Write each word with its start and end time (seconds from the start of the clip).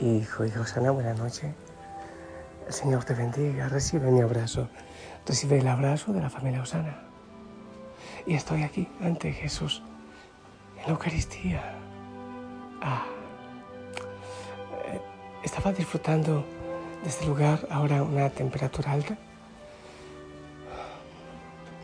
Hijo 0.00 0.46
y 0.46 0.50
Josana, 0.50 0.92
buena 0.92 1.12
noche. 1.12 1.52
El 2.66 2.72
Señor 2.72 3.04
te 3.04 3.12
bendiga, 3.12 3.68
recibe 3.68 4.10
mi 4.10 4.22
abrazo, 4.22 4.70
recibe 5.26 5.58
el 5.58 5.68
abrazo 5.68 6.14
de 6.14 6.22
la 6.22 6.30
familia 6.30 6.62
Osana. 6.62 7.02
Y 8.26 8.32
estoy 8.32 8.62
aquí 8.62 8.88
ante 9.02 9.30
Jesús 9.30 9.82
en 10.78 10.84
la 10.84 10.88
Eucaristía. 10.92 11.74
Ah, 12.80 13.04
eh, 14.86 15.00
estaba 15.42 15.70
disfrutando 15.70 16.46
de 17.02 17.08
este 17.10 17.26
lugar 17.26 17.66
ahora 17.70 18.02
una 18.02 18.30
temperatura 18.30 18.92
alta. 18.92 19.18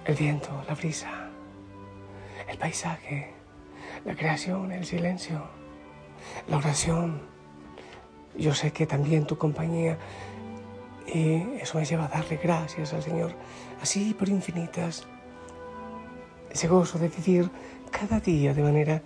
El 0.06 0.14
viento, 0.14 0.64
la 0.66 0.74
brisa, 0.74 1.10
el 2.48 2.56
paisaje, 2.56 3.34
la 4.06 4.14
creación, 4.14 4.73
el 4.73 4.87
silencio, 4.87 5.42
la 6.48 6.56
oración 6.56 7.35
yo 8.38 8.54
sé 8.54 8.72
que 8.72 8.86
también 8.86 9.26
tu 9.26 9.36
compañía 9.36 9.98
y 11.06 11.60
eso 11.60 11.78
me 11.78 11.84
lleva 11.84 12.06
a 12.06 12.08
darle 12.08 12.36
gracias 12.36 12.92
al 12.92 13.02
Señor, 13.02 13.32
así 13.80 14.14
por 14.14 14.28
infinitas. 14.28 15.06
Ese 16.50 16.68
gozo 16.68 16.98
de 16.98 17.09
vivir 17.09 17.50
cada 17.90 18.18
día 18.20 18.54
de 18.54 18.62
manera 18.62 19.02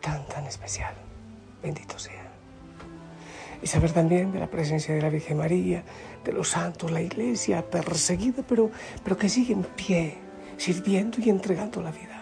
tan, 0.00 0.26
tan 0.26 0.46
especial. 0.46 0.94
Bendito 1.62 1.98
sea. 1.98 2.26
Y 3.60 3.66
saber 3.66 3.92
también 3.92 4.32
de 4.32 4.38
la 4.38 4.46
presencia 4.46 4.94
de 4.94 5.02
la 5.02 5.08
Virgen 5.08 5.38
María, 5.38 5.82
de 6.24 6.32
los 6.32 6.50
santos, 6.50 6.90
la 6.90 7.02
iglesia 7.02 7.68
perseguida, 7.68 8.44
pero, 8.48 8.70
pero 9.02 9.16
que 9.16 9.28
sigue 9.28 9.52
en 9.52 9.64
pie, 9.64 10.16
sirviendo 10.56 11.18
y 11.20 11.28
entregando 11.28 11.82
la 11.82 11.90
vida. 11.90 12.17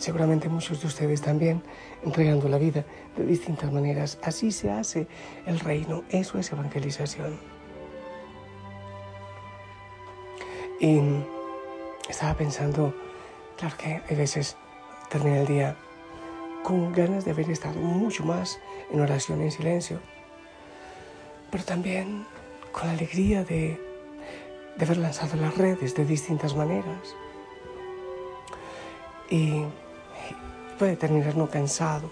Seguramente 0.00 0.48
muchos 0.48 0.80
de 0.80 0.86
ustedes 0.86 1.20
también 1.20 1.62
entregando 2.02 2.48
la 2.48 2.56
vida 2.56 2.86
de 3.18 3.26
distintas 3.26 3.70
maneras. 3.70 4.18
Así 4.22 4.50
se 4.50 4.70
hace 4.70 5.06
el 5.44 5.60
reino. 5.60 6.04
Eso 6.08 6.38
es 6.38 6.50
evangelización. 6.50 7.38
Y 10.80 11.02
estaba 12.08 12.32
pensando, 12.32 12.94
claro 13.58 13.76
que 13.76 14.00
hay 14.08 14.16
veces 14.16 14.56
termina 15.10 15.40
el 15.40 15.46
día 15.46 15.76
con 16.62 16.94
ganas 16.94 17.26
de 17.26 17.32
haber 17.32 17.50
estado 17.50 17.78
mucho 17.78 18.24
más 18.24 18.58
en 18.90 19.02
oración 19.02 19.42
en 19.42 19.50
silencio, 19.50 20.00
pero 21.50 21.62
también 21.62 22.24
con 22.72 22.86
la 22.86 22.94
alegría 22.94 23.44
de, 23.44 23.78
de 24.78 24.84
haber 24.86 24.96
lanzado 24.96 25.36
las 25.36 25.58
redes 25.58 25.94
de 25.94 26.06
distintas 26.06 26.56
maneras. 26.56 27.14
Y 29.28 29.64
puede 30.80 30.96
terminar 30.96 31.36
no 31.36 31.46
cansado. 31.46 32.10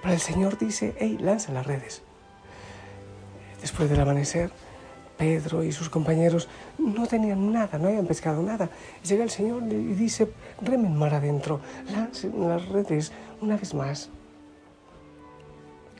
Pero 0.00 0.14
el 0.14 0.20
Señor 0.20 0.56
dice, 0.56 0.94
hey, 0.98 1.18
lanza 1.20 1.52
las 1.52 1.66
redes. 1.66 2.00
Después 3.60 3.90
del 3.90 4.00
amanecer, 4.00 4.50
Pedro 5.18 5.62
y 5.62 5.72
sus 5.72 5.90
compañeros 5.90 6.48
no 6.78 7.06
tenían 7.06 7.52
nada, 7.52 7.76
no 7.76 7.88
habían 7.88 8.06
pescado 8.06 8.42
nada. 8.42 8.70
Llega 9.04 9.24
el 9.24 9.28
Señor 9.28 9.62
y 9.64 9.92
dice, 9.92 10.32
remen 10.62 10.96
mar 10.96 11.12
adentro, 11.12 11.60
lancen 11.92 12.48
las 12.48 12.66
redes 12.66 13.12
una 13.42 13.58
vez 13.58 13.74
más. 13.74 14.08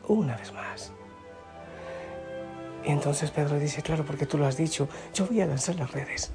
Una 0.08 0.34
vez 0.38 0.50
más. 0.54 0.92
Y 2.86 2.90
entonces 2.90 3.30
Pedro 3.30 3.58
dice, 3.58 3.82
claro, 3.82 4.02
porque 4.06 4.24
tú 4.24 4.38
lo 4.38 4.46
has 4.46 4.56
dicho, 4.56 4.88
yo 5.12 5.26
voy 5.26 5.42
a 5.42 5.46
lanzar 5.46 5.74
las 5.74 5.92
redes 5.92 6.32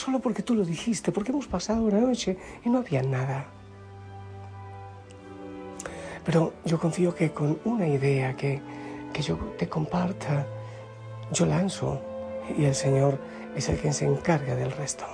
solo 0.00 0.18
porque 0.18 0.42
tú 0.42 0.54
lo 0.54 0.64
dijiste, 0.64 1.12
porque 1.12 1.30
hemos 1.30 1.46
pasado 1.46 1.82
una 1.82 2.00
noche 2.00 2.36
y 2.64 2.70
no 2.70 2.78
había 2.78 3.02
nada. 3.02 3.46
Pero 6.24 6.54
yo 6.64 6.78
confío 6.78 7.14
que 7.14 7.32
con 7.32 7.58
una 7.64 7.86
idea 7.86 8.34
que, 8.34 8.60
que 9.12 9.22
yo 9.22 9.36
te 9.58 9.68
comparta, 9.68 10.46
yo 11.32 11.44
lanzo 11.44 12.00
y 12.56 12.64
el 12.64 12.74
Señor 12.74 13.18
es 13.54 13.68
el 13.68 13.76
quien 13.76 13.92
se 13.92 14.06
encarga 14.06 14.54
del 14.56 14.72
resto. 14.72 15.04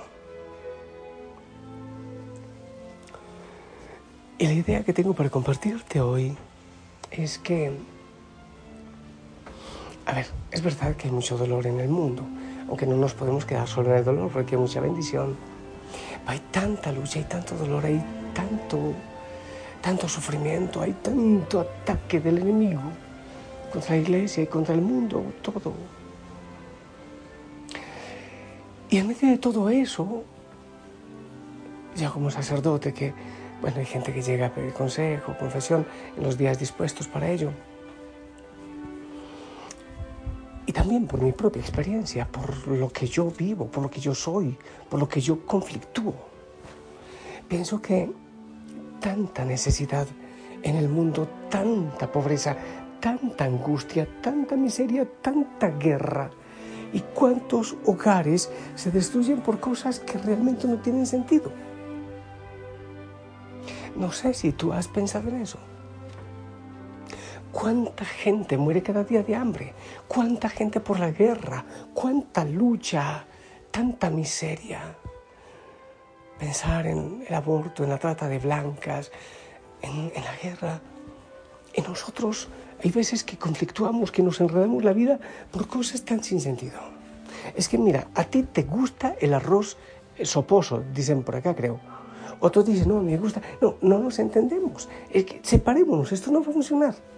Y 4.37 4.45
la 4.45 4.53
idea 4.53 4.83
que 4.83 4.93
tengo 4.93 5.13
para 5.13 5.29
compartirte 5.29 5.99
hoy 5.99 6.37
es 7.11 7.39
que, 7.39 7.71
a 10.05 10.13
ver, 10.13 10.27
es 10.51 10.61
verdad 10.61 10.95
que 10.95 11.07
hay 11.07 11.13
mucho 11.13 11.37
dolor 11.37 11.65
en 11.65 11.79
el 11.79 11.89
mundo, 11.89 12.23
aunque 12.67 12.85
no 12.85 12.95
nos 12.95 13.13
podemos 13.13 13.45
quedar 13.45 13.67
solo 13.67 13.91
en 13.91 13.97
el 13.97 14.05
dolor, 14.05 14.29
porque 14.31 14.55
hay 14.55 14.61
mucha 14.61 14.79
bendición. 14.79 15.35
Hay 16.25 16.39
tanta 16.51 16.91
lucha, 16.91 17.19
hay 17.19 17.25
tanto 17.25 17.55
dolor, 17.55 17.85
hay 17.85 18.03
tanto, 18.33 18.93
tanto 19.81 20.09
sufrimiento, 20.09 20.81
hay 20.81 20.93
tanto 20.93 21.61
ataque 21.61 22.19
del 22.19 22.39
enemigo 22.39 22.81
contra 23.71 23.95
la 23.95 24.01
iglesia 24.01 24.43
y 24.43 24.47
contra 24.47 24.75
el 24.75 24.81
mundo, 24.81 25.23
todo. 25.41 25.73
Y 28.89 28.97
en 28.97 29.07
medio 29.07 29.29
de 29.29 29.37
todo 29.37 29.69
eso, 29.69 30.23
ya 31.95 32.09
como 32.09 32.29
sacerdote, 32.31 32.93
que, 32.93 33.13
bueno, 33.61 33.77
hay 33.79 33.85
gente 33.85 34.13
que 34.13 34.21
llega 34.21 34.47
a 34.47 34.49
pedir 34.49 34.73
consejo, 34.73 35.35
confesión, 35.37 35.85
en 36.15 36.23
los 36.23 36.37
días 36.37 36.59
dispuestos 36.59 37.07
para 37.07 37.29
ello. 37.29 37.51
También 40.77 41.07
por 41.07 41.19
mi 41.19 41.31
propia 41.31 41.59
experiencia, 41.59 42.27
por 42.27 42.67
lo 42.67 42.89
que 42.89 43.07
yo 43.07 43.31
vivo, 43.31 43.65
por 43.65 43.81
lo 43.81 43.89
que 43.89 43.99
yo 43.99 44.13
soy, 44.13 44.55
por 44.87 44.99
lo 44.99 45.09
que 45.09 45.19
yo 45.19 45.43
conflictúo. 45.43 46.13
Pienso 47.47 47.81
que 47.81 48.11
tanta 48.99 49.43
necesidad 49.43 50.05
en 50.61 50.75
el 50.75 50.87
mundo, 50.87 51.27
tanta 51.49 52.11
pobreza, 52.11 52.55
tanta 52.99 53.45
angustia, 53.45 54.07
tanta 54.21 54.55
miseria, 54.55 55.07
tanta 55.19 55.69
guerra. 55.69 56.29
¿Y 56.93 56.99
cuántos 56.99 57.75
hogares 57.87 58.51
se 58.75 58.91
destruyen 58.91 59.41
por 59.41 59.59
cosas 59.59 59.99
que 59.99 60.19
realmente 60.19 60.67
no 60.67 60.77
tienen 60.77 61.07
sentido? 61.07 61.51
No 63.95 64.11
sé 64.11 64.35
si 64.35 64.51
tú 64.51 64.73
has 64.73 64.87
pensado 64.87 65.29
en 65.29 65.41
eso. 65.41 65.57
¿Cuánta 67.59 68.05
gente 68.05 68.55
muere 68.55 68.83
cada 68.83 69.03
día 69.03 69.23
de 69.23 69.33
hambre? 69.33 69.73
¿Cuánta 70.07 70.47
gente 70.47 70.79
por 70.79 70.99
la 70.99 71.09
guerra? 71.09 71.65
¿Cuánta 71.91 72.45
lucha? 72.45 73.25
¿Tanta 73.71 74.11
miseria? 74.11 74.95
Pensar 76.37 76.85
en 76.85 77.25
el 77.27 77.33
aborto, 77.33 77.83
en 77.83 77.89
la 77.89 77.97
trata 77.97 78.27
de 78.27 78.37
blancas, 78.37 79.11
en, 79.81 80.11
la 80.13 80.35
guerra. 80.43 80.79
Y 81.73 81.81
nosotros 81.81 82.47
hay 82.83 82.91
veces 82.91 83.23
que 83.23 83.39
conflictuamos, 83.39 84.11
que 84.11 84.21
nos 84.21 84.39
enredamos 84.39 84.83
la 84.83 84.93
vida 84.93 85.19
por 85.51 85.67
cosas 85.67 86.05
tan 86.05 86.23
sin 86.23 86.39
sentido. 86.39 86.79
Es 87.55 87.67
que 87.67 87.79
mira, 87.79 88.07
a 88.13 88.23
ti 88.25 88.43
te 88.43 88.61
gusta 88.61 89.15
el 89.19 89.33
arroz 89.33 89.77
soposo, 90.21 90.83
dicen 90.93 91.23
por 91.23 91.35
acá 91.35 91.55
creo. 91.55 91.79
Otros 92.39 92.67
dicen, 92.67 92.89
no, 92.89 93.01
me 93.01 93.17
gusta. 93.17 93.41
No, 93.59 93.77
no 93.81 93.97
nos 93.97 94.19
entendemos. 94.19 94.87
Es 95.11 95.25
separémonos, 95.41 96.11
esto 96.11 96.31
no 96.31 96.43
va 96.43 96.51
a 96.51 96.53
funcionar 96.53 97.16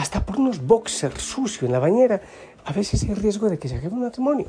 hasta 0.00 0.24
por 0.24 0.38
unos 0.38 0.66
boxers 0.66 1.20
sucios 1.20 1.64
en 1.64 1.72
la 1.72 1.78
bañera, 1.78 2.22
a 2.64 2.72
veces 2.72 3.02
hay 3.02 3.12
riesgo 3.12 3.50
de 3.50 3.58
que 3.58 3.68
se 3.68 3.76
acabe 3.76 3.92
un 3.92 4.00
matrimonio. 4.00 4.46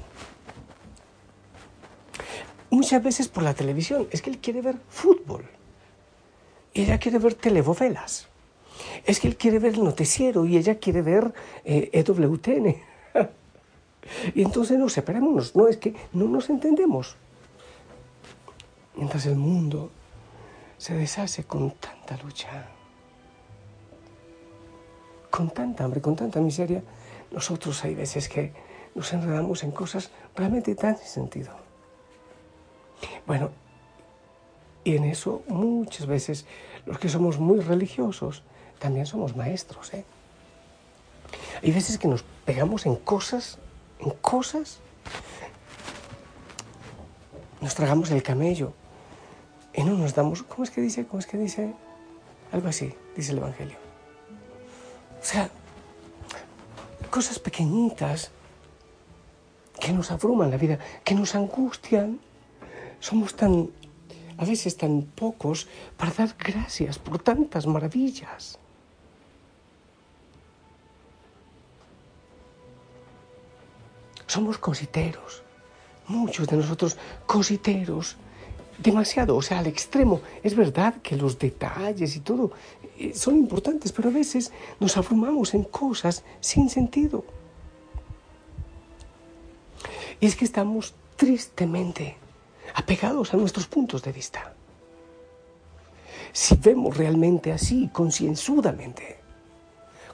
Muchas 2.70 3.04
veces 3.04 3.28
por 3.28 3.44
la 3.44 3.54
televisión, 3.54 4.08
es 4.12 4.22
que 4.22 4.30
él 4.30 4.38
quiere 4.38 4.62
ver 4.62 4.78
fútbol. 4.88 5.44
Ella 6.74 6.98
quiere 7.00 7.20
ver 7.20 7.34
telenovelas. 7.34 8.30
Es 9.06 9.20
que 9.20 9.28
él 9.28 9.36
quiere 9.36 9.60
ver 9.60 9.74
el 9.74 9.84
noticiero 9.84 10.46
y 10.46 10.56
ella 10.56 10.76
quiere 10.80 11.02
ver 11.02 11.34
EWTN. 11.66 12.68
Eh, 12.68 12.82
e 13.14 13.30
y 14.36 14.44
entonces 14.44 14.80
no, 14.80 14.88
separémonos. 14.88 15.54
No, 15.54 15.68
es 15.68 15.76
que 15.76 15.94
no 16.14 16.30
nos 16.30 16.50
entendemos. 16.50 17.18
Mientras 18.96 19.26
el 19.26 19.36
mundo 19.36 19.92
se 20.78 20.94
deshace 20.94 21.44
con 21.44 21.72
tanta 21.72 22.16
lucha 22.24 22.72
con 25.32 25.50
tanta 25.50 25.86
hambre, 25.86 26.02
con 26.02 26.16
tanta 26.16 26.40
miseria, 26.40 26.84
nosotros 27.32 27.84
hay 27.84 27.96
veces 27.96 28.30
que 28.30 28.54
nos 28.94 29.12
enredamos 29.14 29.64
en 29.64 29.72
cosas 29.72 30.12
realmente 30.36 30.76
tan 30.76 30.98
sin 30.98 31.08
sentido. 31.08 31.52
Bueno, 33.26 33.50
y 34.84 34.96
en 34.96 35.06
eso 35.06 35.44
muchas 35.48 36.06
veces 36.06 36.46
los 36.86 37.00
que 37.00 37.10
somos 37.10 37.40
muy 37.40 37.60
religiosos 37.60 38.44
también 38.80 39.06
somos 39.06 39.36
maestros. 39.36 39.94
¿eh? 39.94 40.04
Hay 41.64 41.72
veces 41.72 41.98
que 41.98 42.08
nos 42.08 42.24
pegamos 42.46 42.86
en 42.86 42.96
cosas, 42.96 43.60
en 44.00 44.12
cosas, 44.22 44.80
nos 47.62 47.76
tragamos 47.76 48.10
el 48.12 48.24
camello 48.24 48.74
y 49.74 49.84
no 49.84 49.96
nos 49.96 50.16
damos, 50.16 50.44
¿cómo 50.44 50.64
es 50.64 50.72
que 50.72 50.82
dice? 50.82 51.06
¿Cómo 51.06 51.20
es 51.20 51.28
que 51.28 51.38
dice? 51.38 51.74
Algo 52.52 52.68
así, 52.68 52.94
dice 53.16 53.32
el 53.32 53.38
Evangelio. 53.38 53.91
O 55.22 55.24
sea, 55.24 55.50
cosas 57.10 57.38
pequeñitas 57.40 58.32
que 59.80 59.92
nos 59.94 60.12
abruman 60.12 60.50
la 60.50 60.58
vida, 60.58 60.80
que 61.04 61.14
nos 61.14 61.36
angustian. 61.36 62.20
Somos 63.00 63.36
tan 63.36 63.70
a 64.38 64.46
veces 64.46 64.76
tan 64.76 65.04
pocos 65.04 65.68
para 65.98 66.12
dar 66.12 66.36
gracias 66.38 66.98
por 66.98 67.22
tantas 67.22 67.68
maravillas. 67.68 68.58
Somos 74.26 74.58
cositeros, 74.58 75.44
muchos 76.08 76.48
de 76.48 76.58
nosotros 76.58 76.98
cositeros, 77.28 78.18
demasiado, 78.82 79.36
o 79.36 79.42
sea, 79.42 79.60
al 79.60 79.68
extremo. 79.68 80.22
Es 80.44 80.56
verdad 80.56 80.96
que 81.02 81.16
los 81.16 81.38
detalles 81.38 82.16
y 82.16 82.20
todo 82.20 82.52
eh, 82.98 83.14
son 83.14 83.38
importantes, 83.38 83.92
pero 83.92 84.10
a 84.10 84.12
veces 84.12 84.52
nos 84.80 84.98
abrumamos 84.98 85.54
en 85.54 85.64
cosas 85.64 86.24
sin 86.40 86.70
sentido. 86.70 87.24
Y 90.20 90.26
es 90.26 90.36
que 90.36 90.46
estamos 90.46 90.94
tristemente 91.16 92.18
apegados 92.76 93.34
a 93.34 93.38
nuestros 93.38 93.68
puntos 93.68 94.04
de 94.04 94.12
vista. 94.12 94.54
Si 96.32 96.56
vemos 96.56 96.96
realmente 96.96 97.52
así, 97.52 97.90
concienzudamente, 97.92 99.20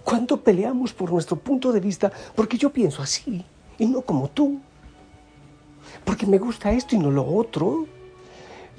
cuánto 0.03 0.41
peleamos 0.41 0.93
por 0.93 1.11
nuestro 1.11 1.37
punto 1.37 1.71
de 1.71 1.79
vista, 1.79 2.11
porque 2.35 2.57
yo 2.57 2.71
pienso 2.71 3.01
así 3.01 3.43
y 3.77 3.85
no 3.85 4.01
como 4.01 4.29
tú, 4.29 4.59
porque 6.03 6.25
me 6.25 6.39
gusta 6.39 6.71
esto 6.71 6.95
y 6.95 6.99
no 6.99 7.11
lo 7.11 7.25
otro, 7.25 7.85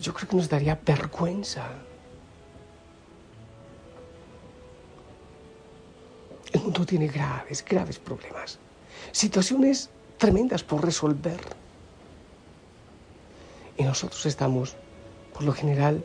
yo 0.00 0.14
creo 0.14 0.28
que 0.28 0.36
nos 0.36 0.48
daría 0.48 0.78
vergüenza. 0.84 1.68
El 6.52 6.62
mundo 6.62 6.86
tiene 6.86 7.08
graves, 7.08 7.64
graves 7.64 7.98
problemas, 7.98 8.58
situaciones 9.12 9.90
tremendas 10.16 10.62
por 10.62 10.84
resolver. 10.84 11.40
Y 13.76 13.84
nosotros 13.84 14.24
estamos, 14.26 14.76
por 15.34 15.44
lo 15.44 15.52
general, 15.52 16.04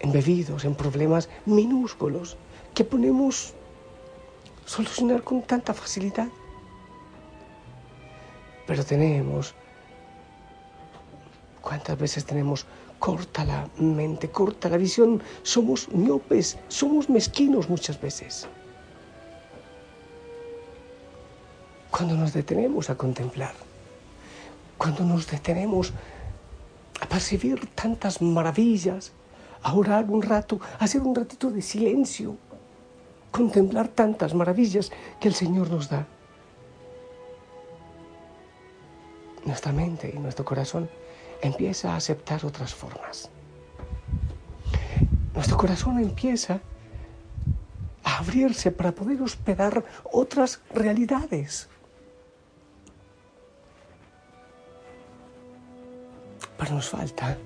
embebidos 0.00 0.64
en 0.64 0.74
problemas 0.74 1.28
minúsculos 1.46 2.36
que 2.74 2.84
ponemos 2.84 3.54
solucionar 4.66 5.22
con 5.22 5.42
tanta 5.42 5.74
facilidad. 5.74 6.28
Pero 8.66 8.84
tenemos, 8.84 9.54
¿cuántas 11.84 12.00
veces 12.00 12.24
tenemos 12.24 12.64
corta 12.98 13.44
la 13.44 13.68
mente, 13.76 14.30
corta 14.30 14.70
la 14.70 14.78
visión. 14.78 15.22
Somos 15.42 15.90
miopes, 15.90 16.56
somos 16.68 17.10
mezquinos 17.10 17.68
muchas 17.68 18.00
veces. 18.00 18.48
Cuando 21.90 22.16
nos 22.16 22.32
detenemos 22.32 22.88
a 22.88 22.94
contemplar, 22.94 23.52
cuando 24.78 25.04
nos 25.04 25.30
detenemos 25.30 25.92
a 27.02 27.06
percibir 27.06 27.68
tantas 27.74 28.22
maravillas, 28.22 29.12
a 29.62 29.74
orar 29.74 30.06
un 30.08 30.22
rato, 30.22 30.58
a 30.80 30.84
hacer 30.84 31.02
un 31.02 31.14
ratito 31.14 31.50
de 31.50 31.60
silencio, 31.60 32.38
contemplar 33.30 33.88
tantas 33.88 34.32
maravillas 34.32 34.90
que 35.20 35.28
el 35.28 35.34
Señor 35.34 35.68
nos 35.68 35.90
da. 35.90 36.06
Nuestra 39.44 39.72
mente 39.72 40.10
y 40.16 40.18
nuestro 40.18 40.46
corazón 40.46 40.88
empieza 41.44 41.92
a 41.92 41.96
aceptar 41.96 42.44
otras 42.44 42.74
formas. 42.74 43.28
Nuestro 45.34 45.56
corazón 45.56 45.98
empieza 45.98 46.60
a 48.02 48.18
abrirse 48.18 48.70
para 48.70 48.92
poder 48.92 49.20
hospedar 49.20 49.84
otras 50.10 50.60
realidades. 50.72 51.68
Pero 56.56 56.74
nos 56.74 56.88
falta 56.88 57.36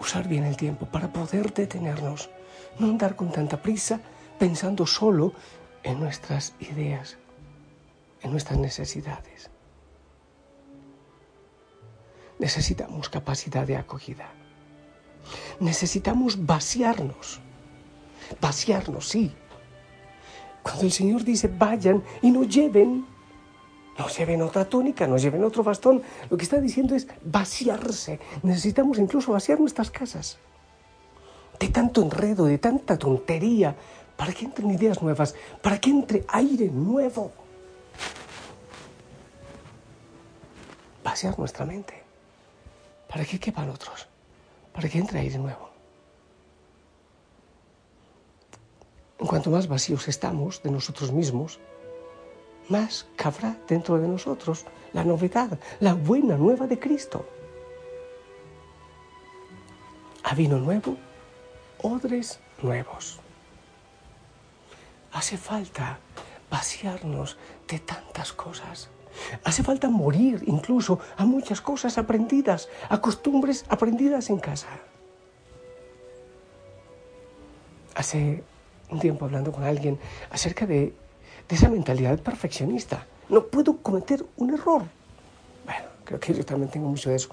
usar 0.00 0.26
bien 0.26 0.44
el 0.44 0.56
tiempo 0.56 0.86
para 0.86 1.12
poder 1.12 1.52
detenernos, 1.54 2.30
no 2.78 2.88
andar 2.88 3.14
con 3.14 3.30
tanta 3.30 3.62
prisa 3.62 4.00
pensando 4.38 4.86
solo 4.86 5.32
en 5.84 6.00
nuestras 6.00 6.54
ideas, 6.58 7.16
en 8.22 8.32
nuestras 8.32 8.58
necesidades 8.58 9.53
necesitamos 12.38 13.08
capacidad 13.08 13.66
de 13.66 13.76
acogida. 13.76 14.28
Necesitamos 15.60 16.44
vaciarnos. 16.44 17.40
Vaciarnos, 18.40 19.08
sí. 19.08 19.32
Cuando 20.62 20.84
el 20.84 20.92
Señor 20.92 21.24
dice 21.24 21.48
vayan 21.48 22.02
y 22.22 22.30
no 22.30 22.44
lleven, 22.44 23.06
no 23.98 24.08
lleven 24.08 24.42
otra 24.42 24.64
túnica, 24.64 25.06
no 25.06 25.18
lleven 25.18 25.44
otro 25.44 25.62
bastón, 25.62 26.02
lo 26.30 26.36
que 26.36 26.44
está 26.44 26.60
diciendo 26.60 26.94
es 26.94 27.06
vaciarse. 27.22 28.18
Necesitamos 28.42 28.98
incluso 28.98 29.32
vaciar 29.32 29.60
nuestras 29.60 29.90
casas. 29.90 30.38
De 31.60 31.68
tanto 31.68 32.02
enredo, 32.02 32.46
de 32.46 32.58
tanta 32.58 32.98
tontería, 32.98 33.76
para 34.16 34.32
que 34.32 34.44
entren 34.44 34.70
ideas 34.70 35.02
nuevas, 35.02 35.34
para 35.62 35.78
que 35.78 35.90
entre 35.90 36.24
aire 36.28 36.68
nuevo. 36.68 37.30
Vaciar 41.04 41.38
nuestra 41.38 41.64
mente 41.66 42.03
para 43.14 43.24
que 43.24 43.38
quepan 43.38 43.70
otros, 43.70 44.08
para 44.72 44.88
que 44.88 44.98
entre 44.98 45.20
aire 45.20 45.38
nuevo. 45.38 45.70
En 49.20 49.26
cuanto 49.28 49.50
más 49.50 49.68
vacíos 49.68 50.08
estamos 50.08 50.60
de 50.64 50.72
nosotros 50.72 51.12
mismos, 51.12 51.60
más 52.68 53.06
cabrá 53.14 53.56
dentro 53.68 54.00
de 54.00 54.08
nosotros 54.08 54.66
la 54.92 55.04
novedad, 55.04 55.60
la 55.78 55.94
buena 55.94 56.36
nueva 56.36 56.66
de 56.66 56.76
Cristo. 56.80 57.24
A 60.24 60.34
vino 60.34 60.58
nuevo, 60.58 60.96
odres 61.82 62.40
nuevos. 62.62 63.20
Hace 65.12 65.38
falta 65.38 66.00
vaciarnos 66.50 67.36
de 67.68 67.78
tantas 67.78 68.32
cosas 68.32 68.90
Hace 69.44 69.62
falta 69.62 69.88
morir 69.88 70.42
incluso 70.46 70.98
a 71.16 71.24
muchas 71.24 71.60
cosas 71.60 71.98
aprendidas, 71.98 72.68
a 72.88 73.00
costumbres 73.00 73.64
aprendidas 73.68 74.30
en 74.30 74.38
casa. 74.38 74.68
Hace 77.94 78.42
un 78.90 79.00
tiempo 79.00 79.24
hablando 79.24 79.52
con 79.52 79.64
alguien 79.64 79.98
acerca 80.30 80.66
de, 80.66 80.94
esa 81.48 81.68
mentalidad 81.68 82.18
perfeccionista. 82.18 83.06
No 83.28 83.46
puedo 83.46 83.76
cometer 83.78 84.24
un 84.36 84.54
error. 84.54 84.82
Bueno, 85.64 85.84
creo 86.04 86.18
que 86.18 86.34
yo 86.34 86.44
también 86.44 86.70
tengo 86.70 86.88
mucho 86.88 87.10
de 87.10 87.16
eso. 87.16 87.28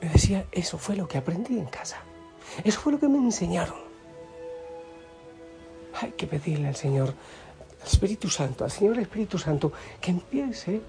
Me 0.00 0.08
decía, 0.08 0.46
eso 0.52 0.78
fue 0.78 0.96
lo 0.96 1.06
que 1.06 1.18
aprendí 1.18 1.58
en 1.58 1.66
casa. 1.66 1.98
Eso 2.64 2.80
fue 2.80 2.92
lo 2.92 2.98
que 2.98 3.08
me 3.08 3.18
enseñaron. 3.18 3.76
Hay 6.00 6.12
que 6.12 6.26
pedirle 6.26 6.68
al 6.68 6.76
Señor 6.76 7.14
Espíritu 7.84 8.28
Santo, 8.28 8.64
al 8.64 8.70
Señor 8.70 8.98
Espíritu 8.98 9.38
Santo, 9.38 9.72
que 10.00 10.10
empiece 10.10 10.80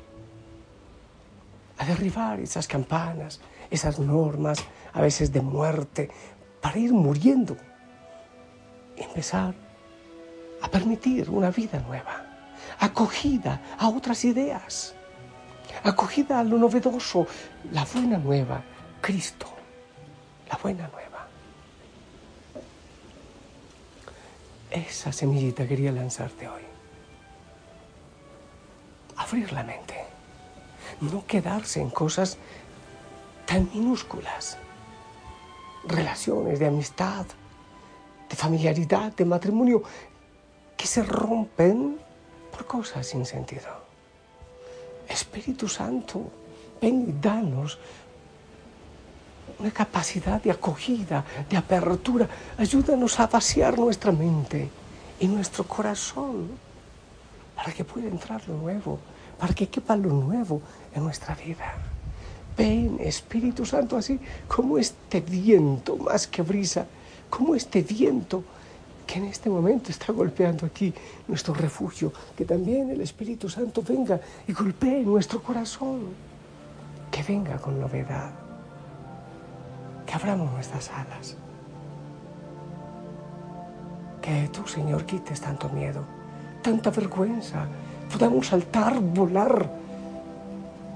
a 1.78 1.86
derribar 1.86 2.40
esas 2.40 2.68
campanas, 2.68 3.40
esas 3.70 4.00
normas, 4.00 4.60
a 4.94 5.02
veces 5.02 5.32
de 5.32 5.42
muerte, 5.42 6.10
para 6.62 6.78
ir 6.78 6.92
muriendo 6.92 7.56
y 8.98 9.04
empezar 9.04 9.54
a 10.62 10.70
permitir 10.70 11.30
una 11.30 11.52
vida 11.52 11.80
nueva, 11.80 12.26
acogida 12.80 13.62
a 13.78 13.88
otras 13.88 14.26
ideas, 14.26 14.94
acogida 15.84 16.40
a 16.40 16.44
lo 16.44 16.58
novedoso, 16.58 17.26
la 17.72 17.86
buena 17.86 18.18
nueva, 18.18 18.62
Cristo, 19.00 19.48
la 20.50 20.58
buena 20.62 20.88
nueva. 20.90 21.28
Esa 24.70 25.12
semillita 25.12 25.66
quería 25.66 25.92
lanzarte 25.92 26.48
hoy 26.48 26.79
abrir 29.30 29.54
la 29.54 29.64
mente, 29.64 29.96
no 31.02 31.26
quedarse 31.26 31.80
en 31.80 31.92
cosas 31.92 32.38
tan 33.46 33.70
minúsculas, 33.74 34.58
relaciones 35.86 36.60
de 36.60 36.66
amistad, 36.66 37.26
de 38.28 38.36
familiaridad, 38.36 39.14
de 39.14 39.26
matrimonio, 39.26 39.84
que 40.76 40.88
se 40.88 41.04
rompen 41.04 42.00
por 42.52 42.66
cosas 42.66 43.06
sin 43.06 43.26
sentido. 43.26 43.70
Espíritu 45.08 45.68
Santo, 45.68 46.32
ven 46.82 47.06
y 47.10 47.22
danos 47.22 47.78
una 49.60 49.72
capacidad 49.72 50.42
de 50.42 50.52
acogida, 50.52 51.24
de 51.50 51.58
apertura. 51.58 52.28
Ayúdanos 52.58 53.20
a 53.20 53.28
vaciar 53.28 53.78
nuestra 53.78 54.12
mente 54.12 54.70
y 55.20 55.28
nuestro 55.28 55.66
corazón 55.66 56.50
para 57.56 57.74
que 57.74 57.84
pueda 57.84 58.08
entrar 58.08 58.42
lo 58.48 58.56
nuevo, 58.56 59.00
para 59.40 59.54
que 59.54 59.68
quepa 59.68 59.96
lo 59.96 60.10
nuevo 60.10 60.62
en 60.94 61.04
nuestra 61.04 61.34
vida. 61.34 61.74
Ven, 62.58 62.98
Espíritu 63.00 63.66
Santo, 63.66 63.96
así 63.96 64.20
como 64.48 64.78
este 64.78 65.22
viento 65.22 65.96
más 65.96 66.28
que 66.28 66.42
brisa, 66.42 66.86
como 67.30 67.56
este 67.56 67.82
viento 67.82 68.44
que 69.08 69.18
en 69.18 69.26
este 69.26 69.50
momento 69.50 69.90
está 69.90 70.12
golpeando 70.12 70.66
aquí 70.66 70.94
nuestro 71.28 71.54
refugio, 71.54 72.12
que 72.36 72.46
también 72.46 72.92
el 72.92 73.02
Espíritu 73.02 73.50
Santo 73.50 73.82
venga 73.82 74.20
y 74.48 74.54
golpee 74.54 75.04
nuestro 75.04 75.42
corazón, 75.42 76.02
que 77.10 77.24
venga 77.24 77.58
con 77.58 77.80
novedad, 77.80 78.32
que 80.06 80.14
abramos 80.14 80.52
nuestras 80.52 80.92
alas. 80.92 81.36
Que 84.22 84.50
tú, 84.50 84.68
Señor, 84.68 85.06
quites 85.06 85.42
tanto 85.42 85.70
miedo, 85.70 86.04
tanta 86.62 86.92
vergüenza, 86.92 87.68
podamos 88.12 88.48
saltar, 88.48 89.00
volar, 89.00 89.70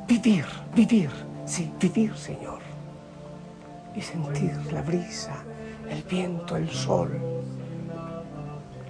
vivir, 0.07 0.45
vivir, 0.75 1.09
sí, 1.45 1.71
vivir, 1.79 2.15
Señor. 2.15 2.59
Y 3.95 4.01
sentir 4.01 4.55
la 4.71 4.81
brisa, 4.81 5.33
el 5.89 6.01
viento, 6.03 6.57
el 6.57 6.69
sol, 6.69 7.11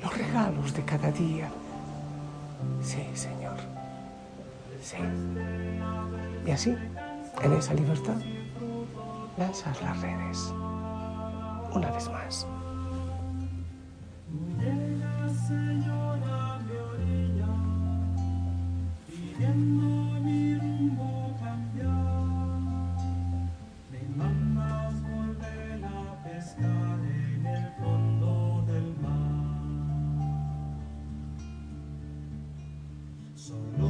los 0.02 0.18
regalos 0.18 0.74
de 0.74 0.84
cada 0.84 1.12
día. 1.12 1.50
Sí, 2.82 3.06
Señor. 3.14 3.58
Sí. 4.82 4.98
Y 6.46 6.52
así, 6.52 6.76
en 7.42 7.54
esa 7.54 7.74
libertad, 7.74 8.18
lanzas 9.38 9.82
las 9.82 10.02
redes 10.02 10.54
una 11.74 11.92
vez 11.92 12.10
más. 12.10 12.48
So 33.44 33.83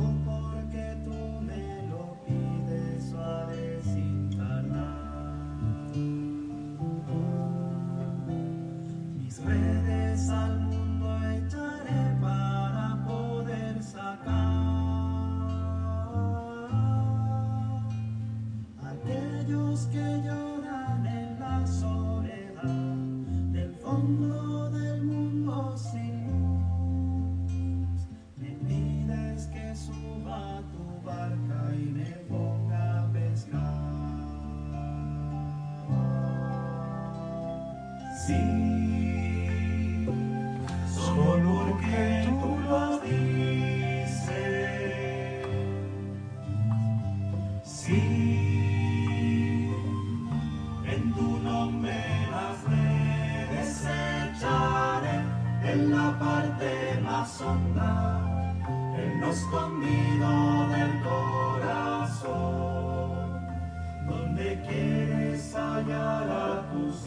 escondido 38.30 38.73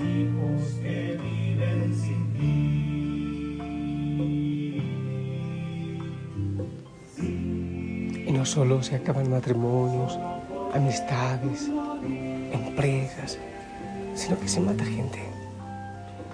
hijos 0.00 0.62
que 0.82 1.18
viven 1.22 1.94
sin 1.94 2.32
ti. 2.34 2.76
Y 8.26 8.32
no 8.32 8.44
solo 8.44 8.82
se 8.82 8.96
acaban 8.96 9.30
matrimonios, 9.30 10.18
amistades, 10.74 11.70
empresas, 12.52 13.38
sino 14.14 14.38
que 14.38 14.48
se 14.48 14.60
mata 14.60 14.84
gente. 14.84 15.20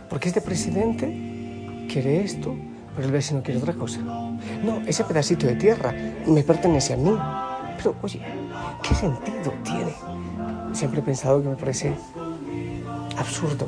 Porque 0.08 0.28
este 0.28 0.40
presidente 0.40 1.86
quiere 1.90 2.22
esto, 2.22 2.54
pero 2.94 3.06
el 3.06 3.12
vecino 3.12 3.42
quiere 3.42 3.60
otra 3.60 3.74
cosa. 3.74 4.00
No, 4.00 4.80
ese 4.86 5.04
pedacito 5.04 5.46
de 5.46 5.56
tierra 5.56 5.94
me 6.26 6.42
pertenece 6.42 6.94
a 6.94 6.96
mí. 6.96 7.16
Pero 7.76 7.94
oye, 8.02 8.20
¿qué 8.82 8.94
sentido 8.94 9.52
tiene? 9.64 9.94
Siempre 10.72 11.00
he 11.00 11.02
pensado 11.02 11.42
que 11.42 11.48
me 11.48 11.56
parece 11.56 11.94
absurdo. 13.16 13.66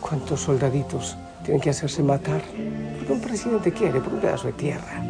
¿Cuántos 0.00 0.40
soldaditos 0.40 1.16
tienen 1.44 1.60
que 1.60 1.70
hacerse 1.70 2.02
matar? 2.02 2.42
Porque 2.98 3.12
un 3.12 3.20
presidente 3.20 3.72
quiere 3.72 4.00
por 4.00 4.14
un 4.14 4.20
pedazo 4.20 4.46
de 4.48 4.52
tierra. 4.54 5.02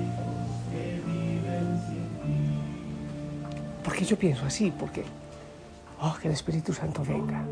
Porque 3.82 4.04
yo 4.04 4.16
pienso 4.18 4.44
así, 4.44 4.72
porque, 4.78 5.04
oh, 6.00 6.16
que 6.20 6.28
el 6.28 6.34
Espíritu 6.34 6.72
Santo 6.72 7.02
venga. 7.06 7.42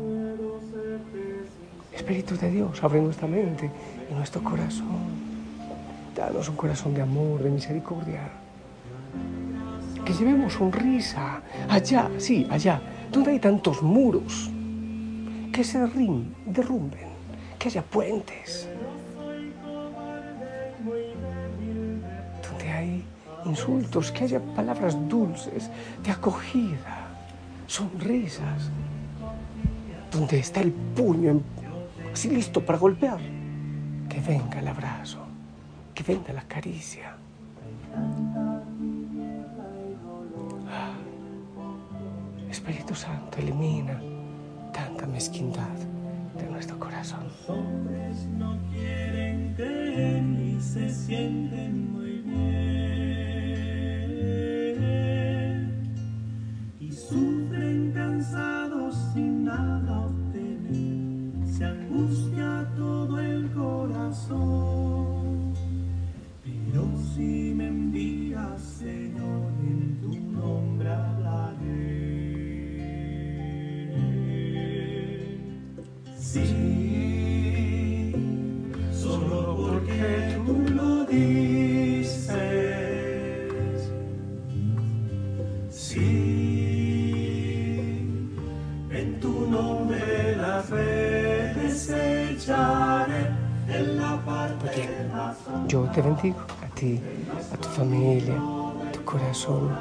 Espíritu 1.93 2.37
de 2.37 2.51
Dios, 2.51 2.83
abre 2.83 3.01
nuestra 3.01 3.27
mente 3.27 3.69
y 4.09 4.13
nuestro 4.13 4.43
corazón. 4.43 5.29
Danos 6.15 6.49
un 6.49 6.55
corazón 6.55 6.93
de 6.93 7.01
amor, 7.01 7.41
de 7.41 7.49
misericordia. 7.49 8.29
Que 10.05 10.13
llevemos 10.13 10.53
sonrisa 10.53 11.41
allá, 11.67 12.09
sí, 12.17 12.47
allá, 12.49 12.81
donde 13.11 13.31
hay 13.31 13.39
tantos 13.39 13.81
muros. 13.81 14.49
Que 15.59 15.65
se 15.65 15.77
derrumben, 15.77 17.09
que 17.59 17.67
haya 17.67 17.81
puentes. 17.81 18.69
Donde 22.47 22.71
hay 22.71 23.03
insultos, 23.43 24.09
que 24.09 24.23
haya 24.23 24.39
palabras 24.39 24.95
dulces, 25.09 25.69
de 26.01 26.11
acogida, 26.11 27.09
sonrisas. 27.67 28.69
Donde 30.09 30.39
está 30.39 30.61
el 30.61 30.71
puño 30.71 31.41
así 32.13 32.29
listo 32.29 32.65
para 32.65 32.79
golpear, 32.79 33.19
que 34.07 34.21
venga 34.21 34.61
el 34.61 34.67
abrazo 34.69 35.19
que 35.93 36.03
venga 36.03 36.31
la 36.31 36.43
caricia. 36.43 37.17
Espíritu 42.49 42.95
Santo, 42.95 43.39
elimina 43.39 43.99
tanta 44.99 45.13
mezquindad 45.13 45.77
de 46.37 46.49
nuestro 46.49 46.77
corazón. 46.77 47.23
Los 47.23 47.49
hombres 47.49 48.27
no 48.37 48.57
quieren 48.71 49.53
creer 49.55 50.23
y 50.23 50.59
se 50.59 50.89
sienten 50.89 51.78
te 96.01 96.07
bendigo 96.07 96.39
a 97.53 97.57
tu 97.57 97.67
familia, 97.69 98.35
a 98.35 98.91
tu 98.93 99.03
corazón, 99.03 99.77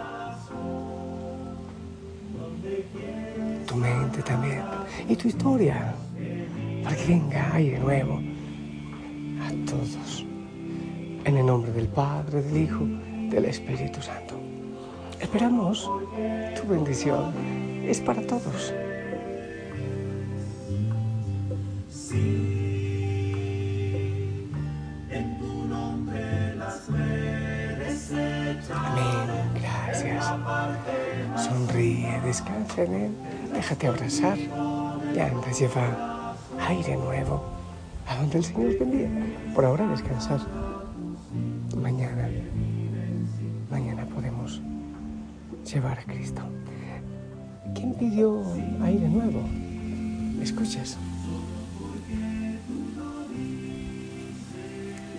tu 3.65 3.77
mente 3.77 4.23
también 4.23 4.63
y 5.09 5.15
tu 5.15 5.29
historia, 5.29 5.95
para 6.83 6.97
que 6.97 7.07
venga 7.07 7.55
aire 7.55 7.79
nuevo 7.79 8.21
a 9.47 9.71
todos. 9.71 10.25
En 11.25 11.37
el 11.37 11.47
nombre 11.47 11.71
del 11.71 11.87
Padre, 11.87 12.43
del 12.43 12.65
Hijo, 12.65 12.85
del 13.31 13.45
Espíritu 13.45 14.03
Santo. 14.03 14.35
Esperamos 15.21 15.89
tu 16.61 16.67
bendición. 16.67 17.33
Es 17.85 18.01
para 18.01 18.23
todos. 18.27 18.73
Descansa 32.39 32.83
en 32.85 32.95
Él, 32.95 33.11
déjate 33.53 33.89
abrazar. 33.89 34.39
Y 34.39 35.19
anda, 35.19 35.51
lleva 35.51 36.37
aire 36.69 36.97
nuevo 36.97 37.43
a 38.07 38.17
donde 38.17 38.39
el 38.39 38.45
Señor 38.45 38.75
te 38.75 38.85
envía. 38.85 39.09
Por 39.55 39.65
ahora 39.65 39.89
descansar. 39.89 40.41
Mañana, 41.77 42.29
mañana 43.71 44.07
podemos 44.07 44.61
llevar 45.65 45.99
a 45.99 46.05
Cristo. 46.05 46.43
¿Quién 47.75 47.95
pidió 47.95 48.43
aire 48.83 49.09
nuevo? 49.09 49.43
¿Me 50.39 50.45
escuchas? 50.45 50.97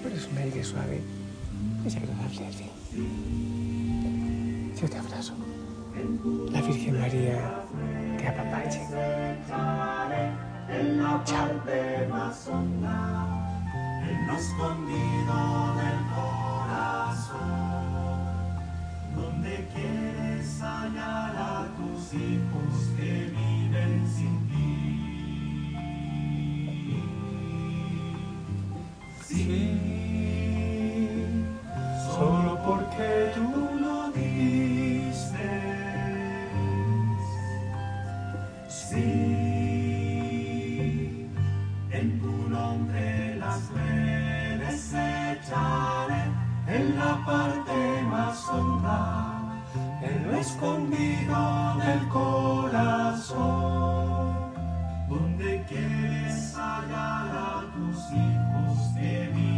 Pero 0.04 0.16
es 0.16 0.28
un 0.32 0.38
aire 0.38 0.64
suave, 0.64 1.02
es 1.86 1.96
agradable 1.98 2.46
al 2.46 2.54
fin. 2.54 2.70
Yo 4.80 4.90
te 4.90 4.98
abrazo. 4.98 5.34
La 6.52 6.62
Virgen 6.62 7.00
María 7.00 7.64
te 8.18 8.28
apapache. 8.28 8.82
Chao. 9.48 9.90
en 14.10 14.28
lo 14.28 14.34
escondido 14.34 15.76
del 15.76 16.00
corazón, 16.16 17.50
donde 19.16 19.68
quieres 19.74 20.62
hallar 20.62 21.36
a 21.36 21.68
tus 21.78 22.14
hijos 22.14 22.74
que 22.98 23.12
viven 23.36 24.08
sin 24.08 24.36
ti. 24.48 24.70
Sí, 29.26 29.69
escondido 50.40 51.76
del 51.86 52.08
corazón, 52.08 53.38
donde 55.10 55.64
quieres 55.68 56.56
hallar 56.56 57.30
a 57.36 57.66
tus 57.74 57.98
hijos 58.12 58.96
de 58.96 59.28
vida. 59.34 59.49